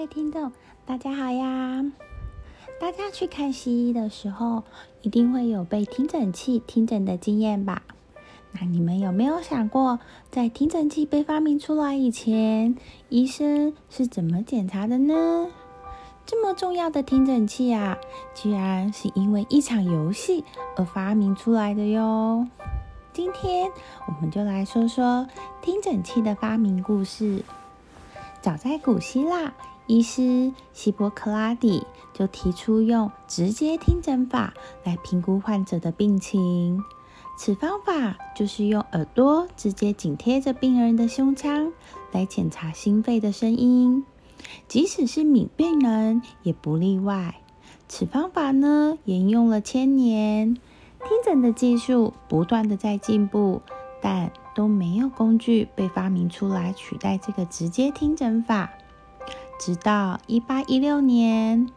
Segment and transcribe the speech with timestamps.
[0.00, 0.50] 位听众，
[0.86, 1.84] 大家好呀！
[2.80, 4.62] 大家去看西医的时候，
[5.02, 7.82] 一定会有被听诊器听诊的经验吧？
[8.52, 10.00] 那你们有没有想过，
[10.30, 12.74] 在听诊器被发明出来以前，
[13.10, 15.48] 医生是怎么检查的呢？
[16.24, 17.98] 这么重要的听诊器啊，
[18.34, 20.46] 居然是因为一场游戏
[20.78, 22.48] 而发明出来的哟！
[23.12, 23.70] 今天
[24.06, 25.28] 我们就来说说
[25.60, 27.44] 听诊器的发明故事。
[28.42, 29.52] 早在古希腊，
[29.86, 36.82] 医师希波克拉底就提出用直接听诊法来评估患者的病情。
[37.38, 41.72] 此方法就是用耳朵直接紧贴着病人的胸腔
[42.12, 44.04] 来检查心肺的声音，
[44.68, 47.36] 即使是敏病人也不例外。
[47.88, 53.62] 此方法呢，沿用了千年，听诊的技术不断的在进步，
[54.54, 58.70] 都没有工具被发明出来取代这个直接听诊法。
[59.58, 61.68] 直到一八一六年，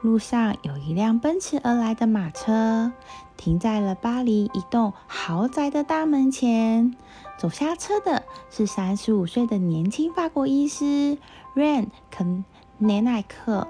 [0.00, 2.92] 路上有一辆奔驰而来的马车
[3.36, 6.96] 停在了巴黎一栋豪宅的大门前。
[7.36, 11.18] 走下车的是三十五岁的年轻法国医师
[11.54, 12.44] Ren 肯
[12.78, 13.68] 内奈克，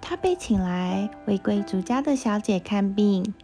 [0.00, 3.34] 他被请来为贵族家的小姐看病。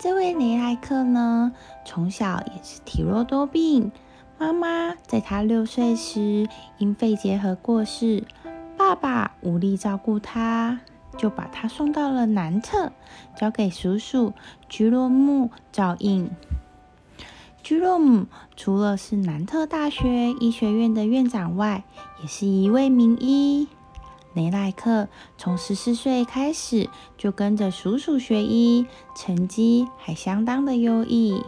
[0.00, 1.52] 这位雷莱克呢，
[1.84, 3.90] 从小也是体弱多病。
[4.38, 8.22] 妈妈在他六岁时因肺结核过世，
[8.76, 10.78] 爸爸无力照顾他，
[11.16, 12.92] 就把他送到了南特，
[13.36, 14.34] 交给叔叔
[14.68, 16.30] 居洛姆照应。
[17.64, 21.82] 居洛姆除了是南特大学医学院的院长外，
[22.22, 23.66] 也是一位名医。
[24.38, 28.86] 雷奈克从十四岁开始就跟着叔叔学医，
[29.16, 31.42] 成绩还相当的优异。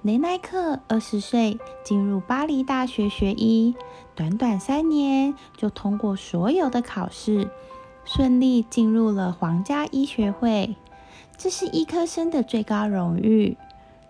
[0.00, 3.74] 雷奈克二十岁进入巴黎大学学医，
[4.14, 7.50] 短短三年就通过所有的考试，
[8.06, 10.76] 顺利进入了皇家医学会。
[11.36, 13.58] 这是医科生的最高荣誉。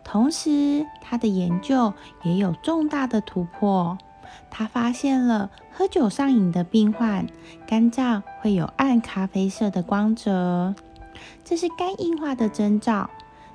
[0.04, 1.92] 同时，他的研究
[2.22, 3.98] 也有重大的突破。
[4.50, 7.26] 他发现了喝酒上瘾的病患
[7.66, 10.74] 肝脏会有暗咖啡色的光泽，
[11.44, 13.10] 这是肝硬化的征兆。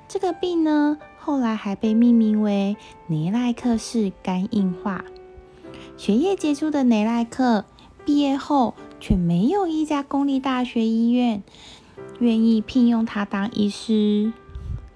[0.08, 2.76] 这个病呢，后来还被命名为
[3.06, 5.04] 尼赖克氏肝硬化。
[5.96, 7.64] 学业杰出的尼赖克
[8.04, 11.42] 毕业后，却没有一家公立大学医院
[12.18, 14.32] 愿意聘用他当医师。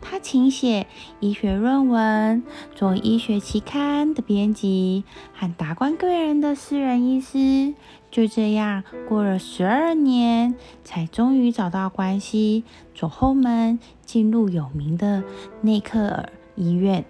[0.05, 0.87] 他勤写
[1.19, 2.45] 医学论文，
[2.75, 7.75] 做医学期刊的编辑，和达官贵人的私人医师。
[8.11, 10.55] 就这样过了十二年，
[10.85, 12.63] 才终于找到关系，
[12.95, 15.25] 走后门进入有名的
[15.63, 17.05] 内克尔医院，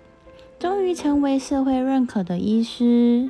[0.58, 3.28] 终于成为社会认可的医师。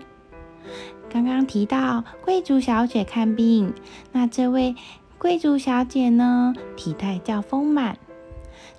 [1.10, 3.72] 刚刚提到贵族小姐看病，
[4.12, 4.76] 那这位
[5.18, 7.98] 贵族小姐呢，体态较丰满。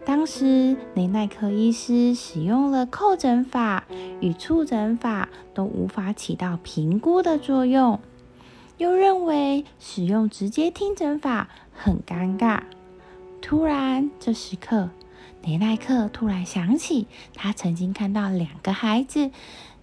[0.05, 3.85] 当时，雷奈克医师使用了叩诊法
[4.21, 7.99] 与触诊法，都无法起到评估的作用，
[8.77, 12.61] 又认为使用直接听诊法很尴尬。
[13.41, 14.89] 突然，这时刻，
[15.43, 19.31] 雷奈克突然想起，他曾经看到两个孩子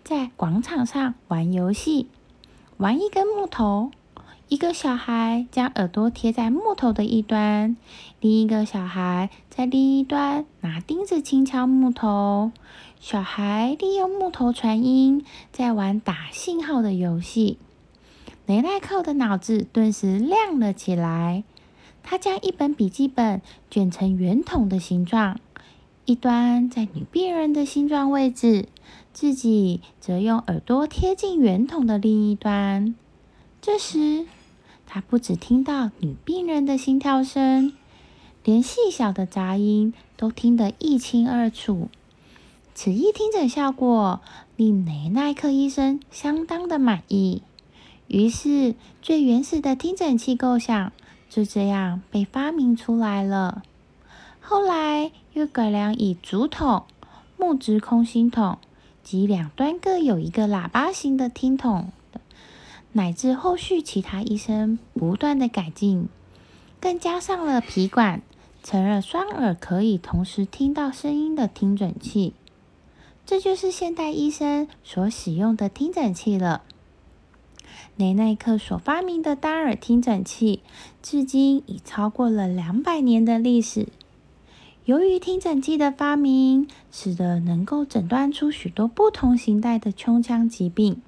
[0.05, 2.09] 在广场上玩游戏，
[2.77, 3.91] 玩一根木头。
[4.53, 7.75] 一个小孩将耳朵贴在木头的一端，
[8.21, 12.53] 另一个小孩在另一端拿钉子轻敲木头。
[13.01, 17.57] 小孩利用木头传音，在玩打信号的游戏。
[18.45, 21.45] 雷奈克的脑子顿时亮了起来，
[22.03, 23.41] 他将一本笔记本
[23.71, 25.41] 卷成圆筒的形状，
[26.05, 28.69] 一端在女病人的心脏位置，
[29.15, 32.95] 自己则用耳朵贴近圆筒的另一端。
[33.63, 34.27] 这时，
[34.95, 37.73] 他不只听到女病人的心跳声，
[38.45, 41.89] 连细小的杂音都听得一清二楚。
[42.75, 44.21] 此一听诊效果
[44.55, 47.41] 令雷奈克医生相当的满意，
[48.07, 50.93] 于是最原始的听诊器构想
[51.31, 53.63] 就这样被发明出来了。
[54.43, 56.85] 后来又改良以竹筒、
[57.39, 58.59] 木质空心筒
[59.03, 61.91] 及两端各有一个喇叭形的听筒。
[62.93, 66.09] 乃至后续其他医生不断的改进，
[66.81, 68.23] 更加上了皮管，
[68.63, 72.35] 成了双耳可以同时听到声音的听诊器。
[73.25, 76.63] 这就是现代医生所使用的听诊器了。
[77.97, 80.61] 雷奈克所发明的单耳听诊器，
[81.03, 83.89] 至今已超过了两百年的历史。
[84.85, 91.01] 由于听诊器的发明，使得能够诊断出许多不同形态的胸腔疾病。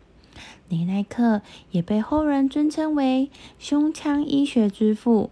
[0.74, 1.40] 雷奈克
[1.70, 3.30] 也被后人尊称为
[3.60, 5.30] 胸腔医学之父。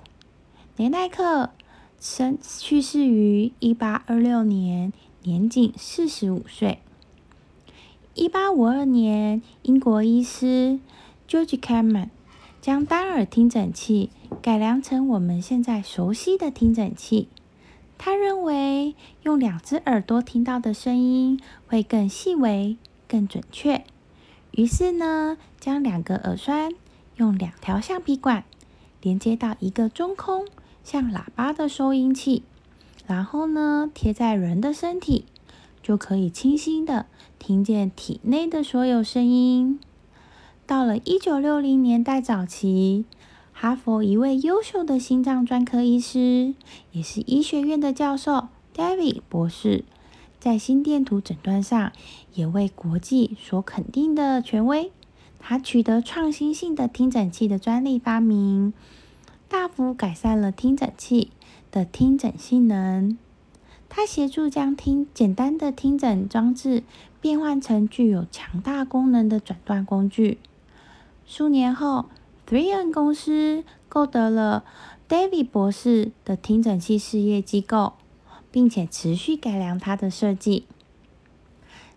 [0.76, 1.50] 雷奈克
[1.98, 4.92] 生去世于一八二六年，
[5.24, 6.78] 年仅四十五岁。
[8.14, 10.78] 一八五二年，英国医师
[11.28, 12.10] George Cameron
[12.60, 14.10] 将单耳听诊器
[14.40, 17.26] 改良成我们现在熟悉的听诊器。
[17.98, 22.76] 他认为用两只耳朵听到的声音会更细微、
[23.08, 23.84] 更准确。
[24.52, 26.72] 于是呢，将两个耳栓
[27.16, 28.44] 用两条橡皮管
[29.00, 30.46] 连接到一个中空
[30.84, 32.42] 像喇叭的收音器，
[33.06, 35.24] 然后呢贴在人的身体，
[35.82, 37.06] 就可以清晰的
[37.38, 39.80] 听见体内的所有声音。
[40.66, 43.04] 到了一九六零年代早期，
[43.52, 46.54] 哈佛一位优秀的心脏专科医师，
[46.92, 49.84] 也是医学院的教授 David 博士。
[50.42, 51.92] 在心电图诊断上，
[52.34, 54.90] 也为国际所肯定的权威。
[55.38, 58.72] 他取得创新性的听诊器的专利发明，
[59.48, 61.30] 大幅改善了听诊器
[61.70, 63.16] 的听诊性能。
[63.88, 66.82] 他协助将听简单的听诊装置
[67.20, 70.38] 变换成具有强大功能的诊断工具。
[71.24, 72.06] 数年后
[72.48, 74.64] ，Three N 公司购得了
[75.08, 77.92] David 博士的听诊器事业机构。
[78.52, 80.66] 并且持续改良它的设计。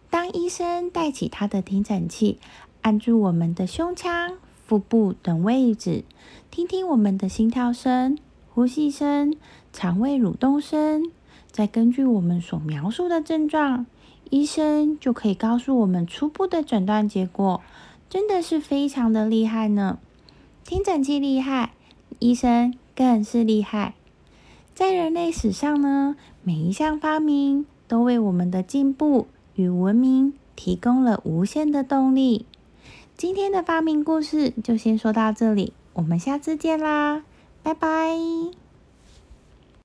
[0.09, 2.39] 当医生带起他的听诊器，
[2.81, 6.05] 按住我们的胸腔、腹部等位置，
[6.49, 8.17] 听听我们的心跳声、
[8.49, 9.35] 呼吸声、
[9.73, 11.11] 肠胃蠕动声，
[11.51, 13.85] 再根据我们所描述的症状，
[14.29, 17.61] 医生就可以告诉我们初步的诊断结果。
[18.09, 19.99] 真的是非常的厉害呢！
[20.63, 21.73] 听诊器厉害，
[22.19, 23.95] 医生更是厉害。
[24.75, 32.45] 在人类史上呢，每一项发明都为我们的进步与文明提供了无限的动力。
[33.15, 37.23] 今天的发明故事就先说到这里，我们下次见啦，
[37.63, 38.64] 拜拜。